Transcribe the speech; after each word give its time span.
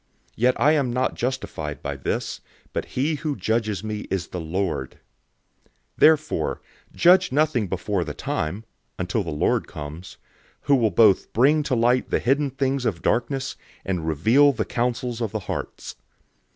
Yet 0.35 0.59
I 0.59 0.71
am 0.71 0.91
not 0.91 1.13
justified 1.13 1.83
by 1.83 1.95
this, 1.95 2.41
but 2.73 2.85
he 2.97 3.13
who 3.21 3.35
judges 3.35 3.83
me 3.83 4.07
is 4.09 4.29
the 4.29 4.39
Lord. 4.39 4.93
004:005 5.99 5.99
Therefore 5.99 6.61
judge 6.91 7.31
nothing 7.31 7.67
before 7.67 8.03
the 8.03 8.15
time, 8.15 8.65
until 8.97 9.21
the 9.23 9.29
Lord 9.29 9.67
comes, 9.67 10.17
who 10.61 10.75
will 10.75 10.89
both 10.89 11.31
bring 11.33 11.61
to 11.61 11.75
light 11.75 12.09
the 12.09 12.17
hidden 12.17 12.49
things 12.49 12.83
of 12.85 13.03
darkness, 13.03 13.55
and 13.85 14.07
reveal 14.07 14.51
the 14.53 14.65
counsels 14.65 15.21
of 15.21 15.31
the 15.31 15.41
hearts. 15.41 15.97